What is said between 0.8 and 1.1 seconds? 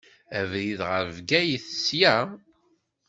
ɣer